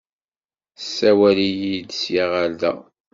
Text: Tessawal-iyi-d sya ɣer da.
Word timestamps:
Tessawal-iyi-d 0.77 1.91
sya 2.01 2.23
ɣer 2.31 2.49
da. 2.59 2.73